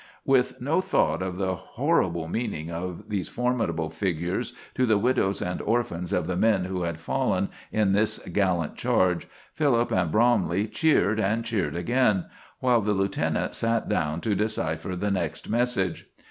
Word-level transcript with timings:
With 0.25 0.59
no 0.59 0.81
thought 0.81 1.21
of 1.21 1.37
the 1.37 1.53
horrible 1.53 2.27
meaning 2.27 2.71
of 2.71 3.07
these 3.09 3.29
formidable 3.29 3.91
figures 3.91 4.53
to 4.73 4.87
the 4.87 4.97
widows 4.97 5.43
and 5.43 5.61
orphans 5.61 6.11
of 6.11 6.25
the 6.25 6.35
men 6.35 6.65
who 6.65 6.81
had 6.81 6.99
fallen 6.99 7.49
in 7.71 7.91
this 7.91 8.17
gallant 8.17 8.75
charge, 8.75 9.27
Philip 9.53 9.91
and 9.91 10.11
Bromley 10.11 10.65
cheered 10.67 11.19
and 11.19 11.45
cheered 11.45 11.75
again, 11.75 12.25
while 12.61 12.81
the 12.81 12.95
lieutenant 12.95 13.53
sat 13.53 13.87
down 13.89 14.21
to 14.21 14.33
decipher 14.33 14.95
the 14.95 15.11
next 15.11 15.47
message. 15.51 16.09